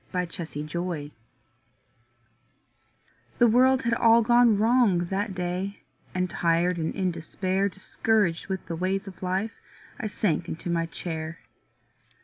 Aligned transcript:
MY 0.13 0.25
COMFORTER 0.25 1.11
The 3.37 3.45
world 3.47 3.83
had 3.83 3.93
all 3.93 4.23
gone 4.23 4.57
wrong 4.57 4.97
that 4.97 5.35
day 5.35 5.83
And 6.15 6.27
tired 6.27 6.79
and 6.79 6.95
in 6.95 7.11
despair, 7.11 7.69
Discouraged 7.69 8.47
with 8.47 8.65
the 8.65 8.75
ways 8.75 9.07
of 9.07 9.21
life, 9.21 9.53
I 9.99 10.07
sank 10.07 10.49
into 10.49 10.71
my 10.71 10.87
chair. 10.87 11.37